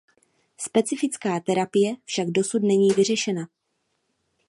Specifická 0.57 1.39
terapie 1.39 1.95
však 2.05 2.29
dosud 2.29 2.63
není 2.63 2.87
vyřešena. 2.91 3.47